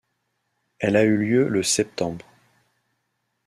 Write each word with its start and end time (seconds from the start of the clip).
Elle 0.79 0.95
a 0.95 1.03
eu 1.03 1.15
lieu 1.15 1.47
le 1.47 1.61
septembre. 1.61 2.25